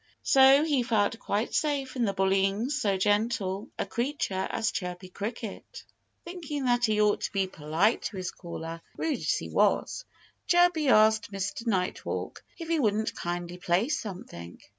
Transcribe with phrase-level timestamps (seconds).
[0.23, 5.83] So he felt quite safe in bullying so gentle a creature as Chirpy Cricket.
[6.25, 10.03] Thinking that he ought to be polite to his caller, rude as he was,
[10.47, 11.67] Chirpy asked Mr.
[11.67, 14.59] Nighthawk if he wouldn't kindly play something.